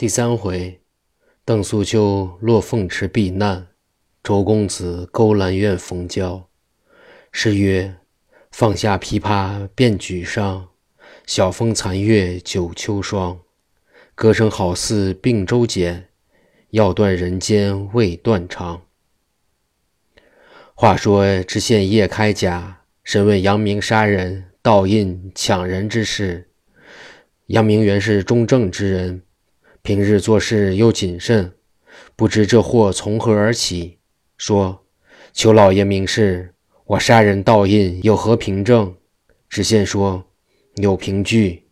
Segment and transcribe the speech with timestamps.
[0.00, 0.80] 第三回，
[1.44, 3.66] 邓素秋落凤池避难，
[4.22, 6.48] 周公子勾栏院逢交。
[7.32, 7.96] 诗曰
[8.50, 10.68] ：“放下琵琶便举觞，
[11.26, 13.40] 晓风残月九秋霜。
[14.14, 16.08] 歌声好似并州剪，
[16.70, 18.80] 要断人间未断肠。”
[20.72, 26.48] 话说知县叶开甲审问杨明杀人、盗印、抢人之事。
[27.48, 29.22] 杨明原是忠正之人。
[29.82, 31.52] 平日做事又谨慎，
[32.14, 33.98] 不知这祸从何而起。
[34.36, 34.84] 说
[35.32, 38.94] ：“求老爷明示，我杀人盗印有何凭证？”
[39.48, 40.24] 知县说
[40.76, 41.66] ：“有凭据，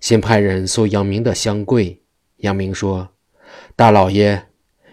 [0.00, 2.02] 先派人搜杨明的箱柜。”
[2.38, 3.08] 杨明说
[3.74, 4.46] ：“大老爷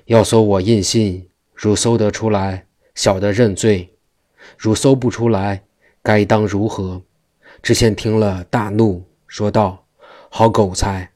[0.05, 3.89] 要搜我印信，如搜得出来，小的认罪；
[4.57, 5.63] 如搜不出来，
[6.01, 7.01] 该当如何？”
[7.61, 9.85] 知县听了大怒，说道
[10.31, 11.11] ：“好狗才！”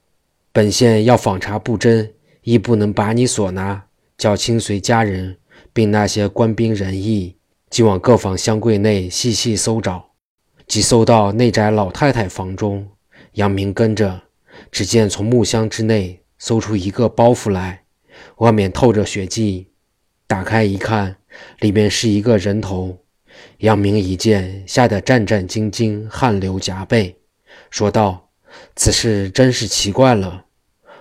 [0.56, 3.88] 本县要访查不真，亦不能把你所拿，
[4.18, 5.36] 叫亲随家人，
[5.74, 7.36] 并那些官兵人役，
[7.70, 10.12] 即往各房箱柜内细细搜找。
[10.66, 12.88] 即搜到内宅老太太房中，
[13.34, 14.22] 杨明跟着，
[14.72, 17.84] 只见从木箱之内搜出一个包袱来，
[18.38, 19.68] 外面透着血迹。
[20.26, 21.18] 打开一看，
[21.60, 22.98] 里面是一个人头。
[23.58, 27.18] 杨明一见，吓得战战兢兢，汗流浃背，
[27.70, 28.25] 说道
[28.76, 30.46] ：“此事真是奇怪了。”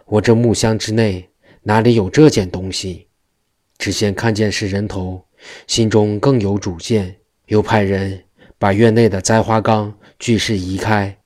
[0.06, 1.30] 我这木箱之内
[1.62, 3.08] 哪里有这件东西？
[3.78, 5.24] 知县看见是人头，
[5.66, 8.24] 心中更有主见，又派人
[8.58, 11.18] 把院内的栽花缸俱是移开，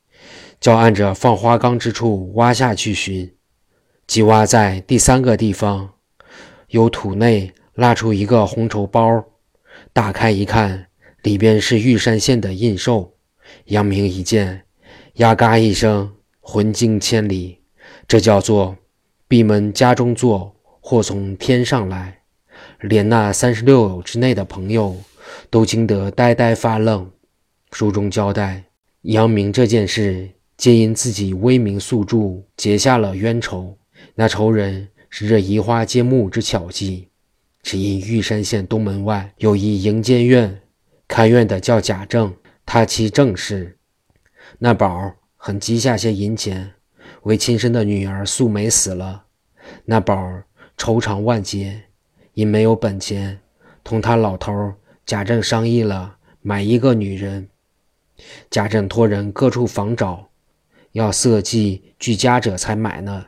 [0.61, 3.35] 叫按着放花缸之处挖下去寻。
[4.07, 5.93] 即挖在第三个地方，
[6.69, 9.25] 由土内拉出一个红绸包，
[9.93, 10.87] 打开一看，
[11.23, 13.13] 里边是玉山县的印绶。
[13.67, 14.63] 杨明一见，
[15.15, 16.15] 呀嘎一声，
[16.51, 17.59] 魂惊千里。
[18.07, 18.79] 这叫做
[19.29, 22.23] 闭门家中坐，祸从天上来。
[22.81, 24.97] 连那三十六友之内的朋友
[25.51, 27.11] 都惊得呆呆发愣。
[27.73, 28.65] 书中交代，
[29.03, 33.77] 杨明这件事皆因自己威名宿著，结下了冤仇。
[34.15, 37.09] 那仇人是这移花接木之巧计。
[37.63, 40.63] 只因玉山县东门外有一营监院，
[41.07, 43.77] 看院的叫贾政，他妻郑氏。
[44.59, 46.75] 那宝儿很积下些银钱。
[47.23, 49.25] 为亲生的女儿素梅死了，
[49.87, 50.45] 那宝儿
[50.77, 51.85] 愁肠万结，
[52.35, 53.41] 因没有本钱，
[53.83, 54.75] 同他老头
[55.07, 57.49] 贾政商议了，买一个女人。
[58.51, 60.29] 贾政托人各处访找，
[60.93, 63.27] 要色计俱佳者才买呢。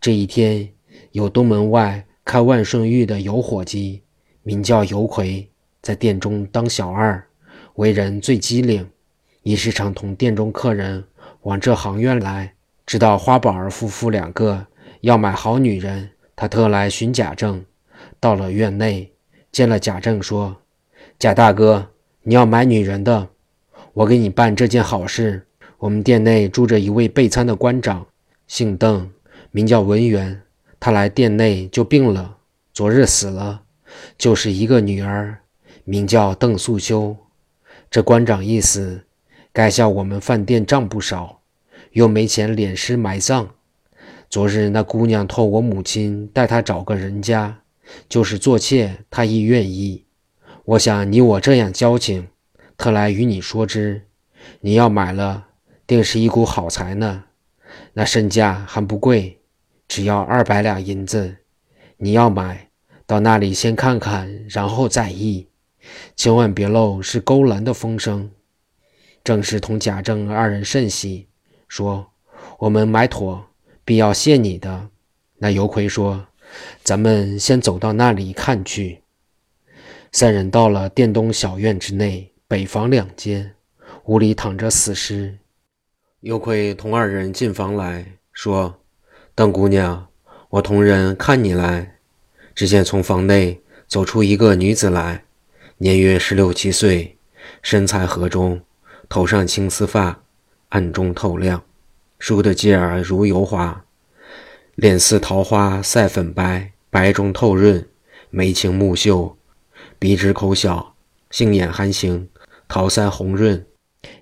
[0.00, 0.72] 这一天，
[1.12, 4.02] 有东门外开万顺玉的油伙计，
[4.42, 5.48] 名叫尤魁，
[5.82, 7.26] 在店中当小二，
[7.74, 8.88] 为人最机灵，
[9.42, 11.04] 已时常同店中客人
[11.46, 12.54] 往这行院来。
[12.84, 14.66] 知道花宝儿夫妇两个
[15.02, 17.64] 要买好女人，他特来寻贾政。
[18.18, 19.12] 到了院内，
[19.52, 20.56] 见了贾政，说
[21.20, 21.90] ：“贾大哥，
[22.22, 23.28] 你要买女人的，
[23.92, 25.46] 我给你办这件好事。
[25.78, 28.04] 我们店内住着一位备餐的官长，
[28.48, 29.08] 姓邓，
[29.52, 30.42] 名叫文元。
[30.80, 32.38] 他来店内就病了，
[32.72, 33.62] 昨日死了，
[34.18, 35.38] 就是一个女儿，
[35.84, 37.16] 名叫邓素秋。
[37.88, 39.04] 这官长一死，
[39.52, 41.34] 该下我们饭店账不少。”
[41.96, 43.54] 又没钱敛尸埋葬。
[44.28, 47.62] 昨日那姑娘托我母亲带她找个人家，
[48.06, 50.04] 就是做妾，她亦愿意。
[50.66, 52.28] 我想你我这样交情，
[52.76, 54.02] 特来与你说之。
[54.60, 55.46] 你要买了，
[55.86, 57.24] 定是一股好财呢。
[57.94, 59.38] 那身价还不贵，
[59.88, 61.36] 只要二百两银子。
[61.96, 62.68] 你要买，
[63.06, 65.48] 到那里先看看，然后再议，
[66.14, 68.30] 千万别漏是勾栏的风声。
[69.24, 71.28] 正是同贾政二人甚喜。
[71.68, 72.12] 说
[72.60, 73.46] ：“我们买妥，
[73.84, 74.88] 必要谢你的。”
[75.38, 76.26] 那尤奎说
[76.82, 79.02] ：“咱们先走到那里看去。”
[80.12, 83.54] 三人到了殿东小院之内，北房两间，
[84.04, 85.38] 屋里躺着死尸。
[86.20, 88.80] 尤奎同二人进房来说
[89.34, 90.08] ：“邓姑娘，
[90.48, 91.98] 我同人看你来。”
[92.54, 95.24] 只见从房内走出一个女子来，
[95.76, 97.18] 年约十六七岁，
[97.60, 98.62] 身材合中，
[99.10, 100.22] 头上青丝发。
[100.70, 101.62] 暗中透亮，
[102.18, 103.84] 梳的髻儿如油花，
[104.74, 107.86] 脸似桃花赛粉白，白中透润，
[108.30, 109.36] 眉清目秀，
[109.98, 110.94] 鼻直口小，
[111.30, 112.28] 杏眼含情，
[112.66, 113.64] 桃腮红润，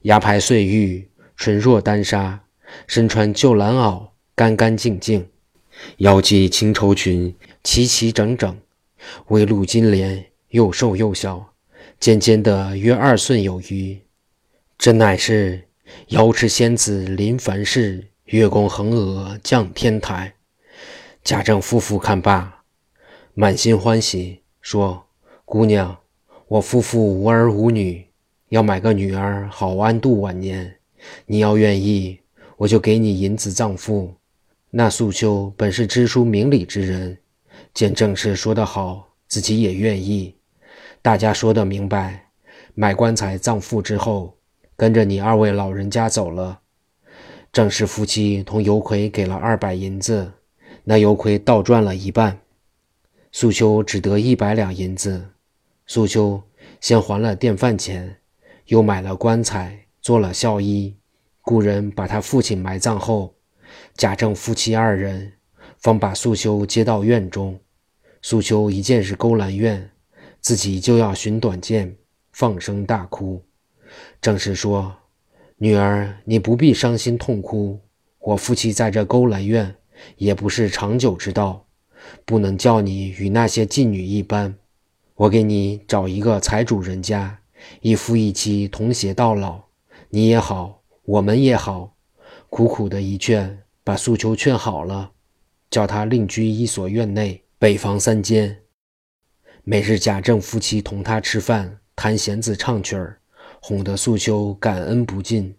[0.03, 2.41] 牙排碎玉，唇若丹砂，
[2.87, 5.27] 身穿旧蓝袄，干干净净，
[5.97, 8.57] 腰系青绸裙，齐齐整整，
[9.29, 11.53] 微露金莲，又瘦又小，
[11.99, 13.99] 尖尖的约二寸有余，
[14.77, 15.65] 这乃是。
[16.09, 20.35] 瑶池仙子临凡世，月宫横娥降天台。
[21.23, 22.63] 贾政夫妇看罢，
[23.33, 25.07] 满心欢喜，说
[25.45, 25.99] ：“姑娘，
[26.49, 28.07] 我夫妇无儿无女，
[28.51, 30.77] 要买个女儿，好安度晚年。
[31.27, 32.21] 你要愿意，
[32.57, 34.15] 我就给你银子葬父。”
[34.71, 37.17] 那素秋本是知书明理之人，
[37.73, 40.37] 见正事说得好，自己也愿意。
[41.01, 42.31] 大家说得明白，
[42.75, 44.37] 买棺材葬父之后，
[44.77, 46.61] 跟着你二位老人家走了。
[47.53, 50.33] 正氏夫妻同尤魁给了二百银子。
[50.87, 52.41] 那尤魁倒赚了一半，
[53.33, 55.31] 素秋只得一百两银子。
[55.87, 56.43] 素秋
[56.81, 58.17] 先还了电饭钱，
[58.67, 60.95] 又买了棺材，做了孝衣。
[61.41, 63.35] 故人把他父亲埋葬后，
[63.97, 65.33] 贾政夫妻二人
[65.79, 67.59] 方把素秋接到院中。
[68.21, 69.91] 素秋一见是勾栏院，
[70.41, 71.97] 自己就要寻短见，
[72.33, 73.43] 放声大哭。
[74.25, 74.97] 正是说
[75.59, 77.79] ：“女儿，你不必伤心痛哭，
[78.21, 79.77] 我夫妻在这勾栏院。”
[80.17, 81.67] 也不是长久之道，
[82.25, 84.55] 不能叫你与那些妓女一般。
[85.15, 87.39] 我给你找一个财主人家，
[87.83, 89.65] 一夫一妻同偕到老。
[90.09, 91.95] 你也好，我们也好。
[92.49, 95.13] 苦苦的一劝，把素秋劝好了，
[95.69, 98.63] 叫他另居一所院内，北房三间。
[99.65, 103.21] 每日贾政夫妻同他吃饭，弹弦子唱曲儿，
[103.67, 105.57] 哄得素秋感恩不尽，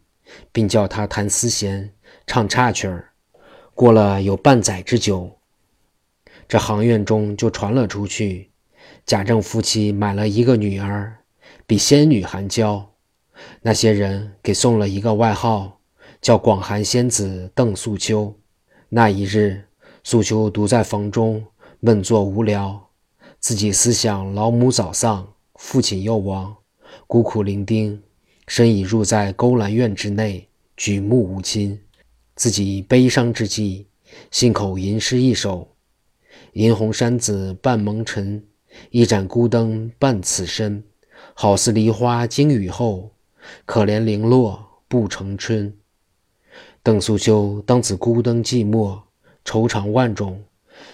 [0.51, 1.91] 并叫他弹丝弦，
[2.27, 3.09] 唱插曲儿。
[3.73, 5.39] 过了有半载之久，
[6.47, 8.51] 这行院中就传了出去，
[9.07, 11.17] 贾政夫妻买了一个女儿，
[11.65, 12.87] 比仙女还娇。
[13.63, 15.79] 那些人给送了一个外号，
[16.21, 18.31] 叫广寒仙子邓素秋。
[18.87, 19.63] 那一日，
[20.03, 21.43] 素秋独在房中
[21.79, 22.87] 闷坐无聊，
[23.39, 26.55] 自己思想老母早丧，父亲又亡，
[27.07, 27.99] 孤苦伶仃，
[28.47, 31.79] 身已入在勾栏院之内，举目无亲。
[32.35, 33.85] 自己悲伤之际，
[34.31, 35.75] 信口吟诗一首
[36.53, 38.43] ：“银红衫子半蒙尘，
[38.89, 40.83] 一盏孤灯伴此身。
[41.33, 43.11] 好似梨花经雨后，
[43.65, 45.73] 可怜零落不成春。”
[46.81, 48.99] 邓素秋当此孤灯寂寞，
[49.43, 50.43] 愁肠万种。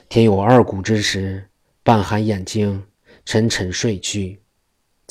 [0.09, 1.47] 天有二鼓之时，
[1.83, 2.83] 半含眼睛，
[3.25, 4.41] 沉沉睡去。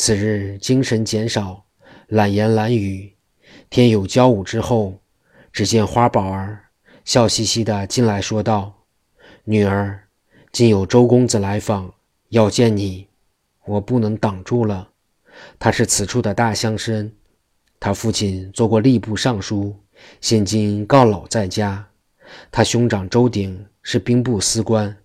[0.02, 1.66] 次日精神减少，
[2.08, 3.12] 懒言懒语。
[3.68, 4.98] 天有交午之后。
[5.52, 6.58] 只见花宝儿
[7.04, 8.86] 笑嘻嘻地进来，说道
[9.44, 10.04] ：“女儿，
[10.52, 11.92] 今有周公子来访，
[12.30, 13.08] 要见你。
[13.66, 14.88] 我不能挡住了。
[15.58, 17.10] 他是此处的大乡绅，
[17.78, 19.76] 他父亲做过吏部尚书，
[20.22, 21.86] 现今告老在家。
[22.50, 24.96] 他兄长周鼎是兵部司官。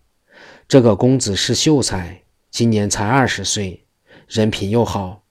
[0.69, 3.84] 这个公子是秀才，今年才二十岁，
[4.27, 5.23] 人品又好，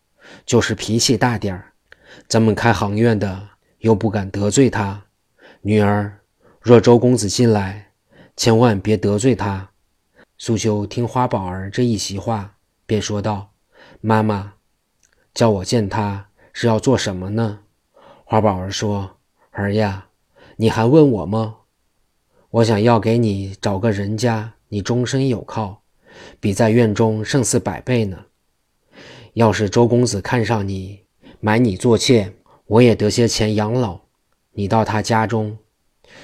[0.47, 1.73] 就是脾气大点儿。
[2.29, 3.49] 咱们开行院的。”
[3.85, 5.05] 又不敢得罪他，
[5.61, 6.21] 女儿，
[6.59, 7.93] 若周公子进来，
[8.35, 9.69] 千万别得罪他。
[10.39, 12.57] 苏秋听花宝儿这一席话，
[12.87, 13.51] 便说道
[14.01, 14.55] ：“妈妈，
[15.35, 17.61] 叫我见他是要做什么呢？”
[18.25, 19.19] 花宝儿说
[19.53, 20.07] ：“儿呀，
[20.57, 21.57] 你还问我吗？
[22.49, 25.83] 我想要给你找个人家，你终身有靠，
[26.41, 28.25] 比在院中胜似百倍呢。
[29.35, 31.05] 要是周公子看上你，
[31.39, 32.35] 买你做妾。”
[32.67, 34.01] 我也得些钱养老，
[34.53, 35.59] 你到他家中，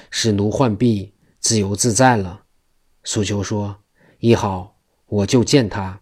[0.09, 2.41] 使奴换婢，自由自在了。
[3.03, 3.77] 素秋说
[4.17, 4.75] ：“一好，
[5.05, 6.01] 我就见他。”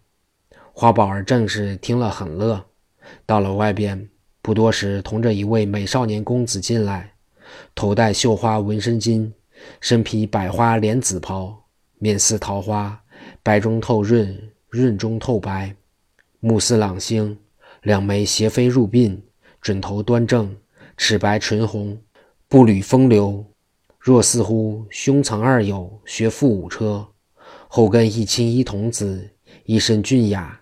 [0.72, 2.64] 花宝儿正是听了很乐。
[3.26, 4.08] 到了外边，
[4.40, 7.12] 不多时，同着一位美少年公子进来，
[7.74, 9.30] 头戴绣花纹身巾，
[9.82, 11.54] 身披百花莲子袍，
[11.98, 12.98] 面似桃花，
[13.42, 15.76] 白中透润，润中透白，
[16.40, 17.38] 目似朗星，
[17.82, 19.20] 两眉斜飞入鬓。
[19.60, 20.56] 准头端正，
[20.96, 22.00] 齿白唇红，
[22.48, 23.44] 步履风流，
[23.98, 27.06] 若似乎兄藏二友学富五车，
[27.68, 29.28] 后跟一亲一童子，
[29.64, 30.58] 一身俊雅。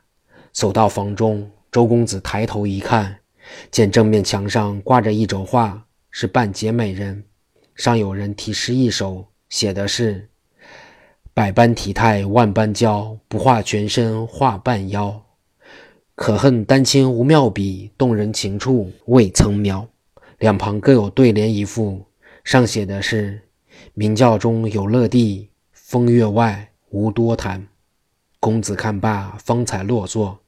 [0.50, 3.16] 走到房中，周公子抬头一看，
[3.70, 7.22] 见正面墙上挂着一轴画，是半截美人，
[7.76, 10.28] 上有人题诗一首，写的是
[11.32, 15.22] ：“百般体态万般娇，不画全身画半腰。”
[16.18, 19.88] 可恨丹青无妙笔，动人情处未曾描。
[20.40, 22.04] 两旁各有对联一副，
[22.42, 23.40] 上写的是
[23.94, 27.68] ：“明教中有乐地，风月外无多谈。”
[28.40, 30.40] 公子看罢，方才落座。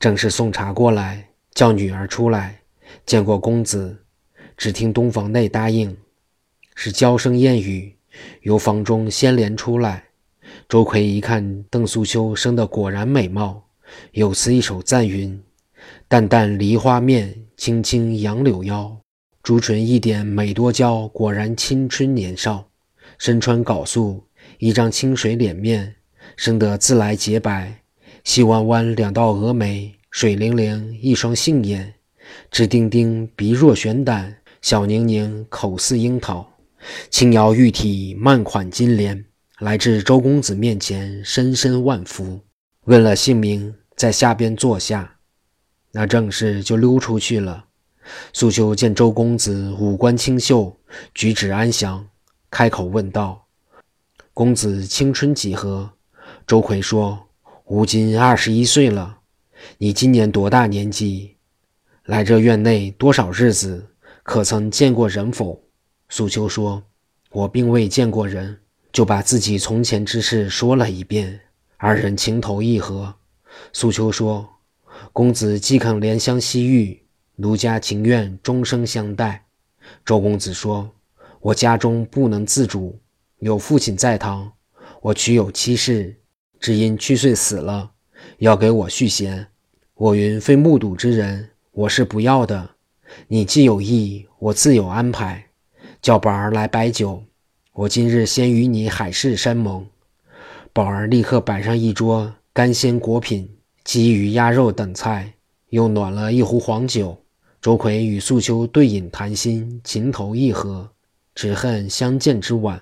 [0.00, 2.62] 正是送茶过来，叫女儿出来
[3.06, 3.96] 见过公子。
[4.56, 5.96] 只听东房内答应，
[6.74, 7.94] 是娇声艳语，
[8.42, 10.06] 由房中先连出来。
[10.68, 13.65] 周奎一看邓素秋生得果然美貌。
[14.12, 15.42] 有词一首赞云
[16.08, 18.96] ：“淡淡梨花面，青青杨柳腰，
[19.42, 22.68] 朱唇一点美多娇，果然青春年少。
[23.18, 24.24] 身穿缟素，
[24.58, 25.94] 一张清水脸面，
[26.36, 27.82] 生得自来洁白，
[28.24, 31.94] 细弯弯两道蛾眉，水灵灵一双杏眼，
[32.50, 36.46] 直丁丁鼻若悬胆，小宁宁口似樱桃，
[37.08, 39.24] 轻摇玉体，慢款金莲，
[39.60, 42.40] 来至周公子面前，深深万福，
[42.86, 45.16] 问了姓名，在下边坐下。
[45.90, 47.64] 那正氏就溜出去了。
[48.32, 50.76] 素秋见周公子五官清秀，
[51.12, 52.06] 举止安详，
[52.48, 53.48] 开口问道
[54.32, 55.90] ：“公子青春几何？”
[56.46, 57.26] 周奎说
[57.66, 59.18] ：“吾今二十一岁了。
[59.78, 61.34] 你今年多大年纪？
[62.04, 63.84] 来这院内多少日子？
[64.22, 65.60] 可曾见过人否？”
[66.08, 66.84] 素秋说
[67.32, 68.60] ：“我并未见过人。”
[68.92, 71.40] 就把自己从前之事说了一遍。
[71.76, 73.14] 二人情投意合。
[73.72, 74.48] 素秋说。
[75.12, 77.02] 公子既肯怜香惜玉，
[77.36, 79.46] 奴家情愿终生相待。
[80.04, 80.90] 周公子说
[81.40, 82.98] ：“我家中不能自主，
[83.38, 84.52] 有父亲在堂，
[85.02, 86.18] 我娶有妻室，
[86.58, 87.92] 只因去岁死了，
[88.38, 89.46] 要给我续弦。
[89.94, 92.70] 我云非目睹之人，我是不要的。
[93.28, 95.46] 你既有意，我自有安排。
[96.00, 97.24] 叫宝儿来摆酒，
[97.72, 99.86] 我今日先与你海誓山盟。”
[100.76, 103.48] 宝儿立刻摆上一桌干鲜果品。
[103.82, 105.32] 鸡鱼鸭肉等菜，
[105.70, 107.16] 又暖了一壶黄酒。
[107.62, 110.90] 周奎与素秋对饮谈心，情投意合，
[111.34, 112.78] 只恨相见之晚。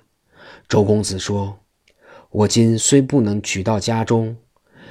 [0.69, 1.57] 周公子说
[2.31, 4.37] ：“我今虽不能娶到家中，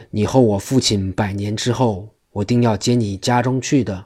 [0.10, 4.06] 你后我父亲百年之后，我定要接你家中去的。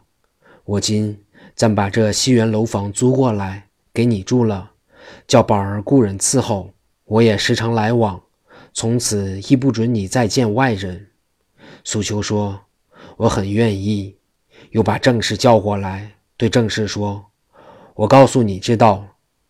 [0.66, 1.16] 我今
[1.54, 4.72] 暂把这西园楼房租过来给你住了，
[5.27, 6.72] 叫宝儿雇人伺候，
[7.06, 8.20] 我也时常来往。
[8.79, 11.07] 从此亦不准你再见外人。”
[11.84, 12.62] 素秋说
[13.17, 14.15] ：“我很愿意。”
[14.69, 17.25] 又把郑氏叫过来，对郑氏说
[17.96, 19.03] ：“我告诉你知道，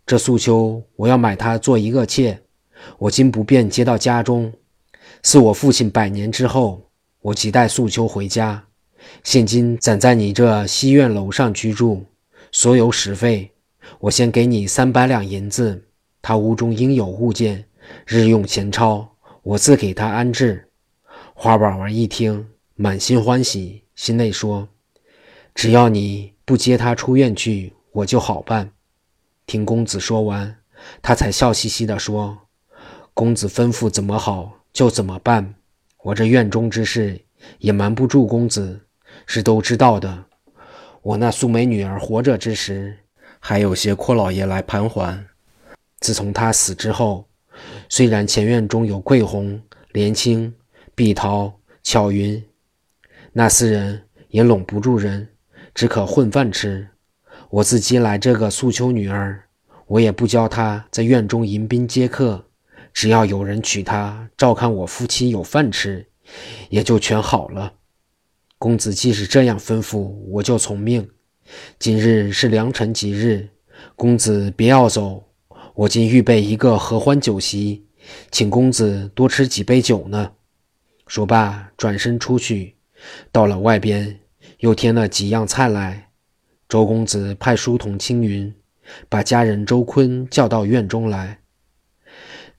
[0.06, 2.42] 这素秋我要买她做一个妾。
[2.98, 4.54] 我今不便接到家中，
[5.24, 8.64] 似我父亲百年之后，我即带素秋回家。
[9.26, 12.06] 现今暂在你这西院楼上居住，
[12.54, 13.52] 所有使费，
[14.00, 15.84] 我先给你三百两银子。
[16.22, 17.66] 他屋中应有物件，
[18.06, 19.17] 日用钱钞，
[19.48, 20.68] 我自给他安置。”
[21.34, 24.68] 花宝儿一听，满心欢喜，心内说
[25.56, 28.72] ：“只要你不接他出院去，我就好办。”
[29.48, 30.58] 听公子说完，
[31.02, 32.38] 他才笑嘻嘻地说
[33.14, 35.56] ：“公子吩咐怎么好就怎么办。
[36.04, 37.24] 我这院中之事
[37.60, 38.82] 也瞒不住公子，
[39.26, 40.26] 是都知道的。
[41.02, 42.98] 我那素梅女儿活着之时，
[43.40, 45.26] 还有些阔老爷来盘桓。
[46.00, 47.27] 自从他死之后，
[47.90, 50.54] 虽然前院中有桂红、莲青。”
[50.98, 52.44] 碧桃、巧云，
[53.32, 55.28] 那四人也拢不住人，
[55.76, 56.88] 只可混饭吃。
[57.52, 59.44] 我自接来这个素秋女儿，
[59.86, 62.44] 我也不教她在院中迎宾接客，
[62.92, 66.08] 只要有人娶她，照看我夫妻有饭吃，
[66.70, 67.74] 也就全好了。
[68.58, 71.08] 公子既是这样吩咐，我就从命。
[71.78, 73.50] 今日是良辰吉日，
[73.96, 75.24] 公子别要走，
[75.78, 77.86] 我今预备一个合欢酒席，
[78.32, 80.32] 请公子多吃几杯酒呢。
[81.06, 82.78] 说罢，转身出去，
[83.32, 84.22] 到了外边，
[84.62, 86.10] 又添了几样菜来。
[86.68, 88.52] 周公子派书童青云，
[89.08, 91.42] 把家人周坤叫到院中来。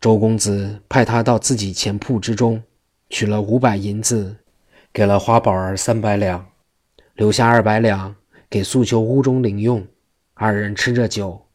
[0.00, 2.62] 周公子派他到自己钱铺之中，
[3.10, 4.36] 取了五百银子，
[4.92, 6.46] 给了花宝儿三百两，
[7.14, 8.14] 留下二百两
[8.48, 9.84] 给素秋屋中领用。
[10.34, 11.47] 二人吃着酒，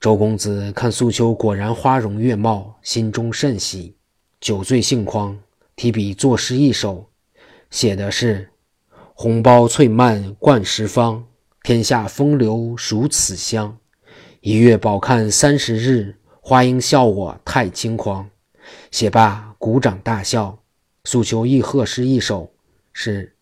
[0.00, 3.94] 周公子看素秋果然花容月貌，心中甚喜，
[4.40, 5.38] 酒醉性狂。
[5.76, 7.10] 提笔作诗一首，
[7.70, 8.48] 写的是
[9.12, 11.26] ：“红包翠蔓冠十方，
[11.62, 13.76] 天下风流属此乡。
[14.40, 18.26] 一月饱看三十日，花应笑我太轻狂。”
[18.90, 20.62] 写罢，鼓掌大笑。
[21.04, 22.50] 素秋亦贺诗一首，
[22.94, 23.36] 是：“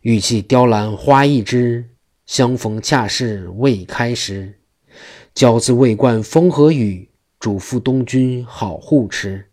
[0.00, 1.90] 玉砌雕栏花一枝，
[2.24, 4.60] 相逢恰是未开时。
[5.34, 7.08] 娇字未冠风和雨，
[7.40, 9.46] 嘱咐东君好护持。”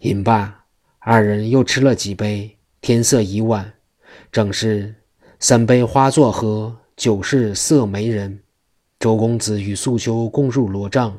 [0.00, 0.62] 饮罢。
[0.98, 3.74] 二人又吃了几杯，天色已晚，
[4.32, 4.94] 正是
[5.38, 8.40] 三杯花作和，酒是色媒人。
[8.98, 11.16] 周公子与素秋共入罗帐，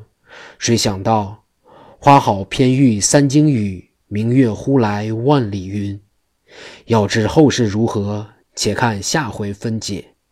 [0.58, 1.44] 谁想到
[2.00, 5.98] 花好偏遇三更雨，明月忽来万里云。
[6.86, 8.26] 要知后事如何，
[8.56, 10.15] 且看下回分解。